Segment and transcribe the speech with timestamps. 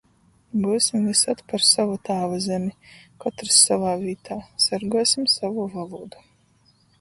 [0.59, 2.71] Byusim vysod par sovu Tāvu zemi,
[3.25, 4.39] kotrs sovā vītā!
[4.67, 6.27] Sorguosim sovu volūdu!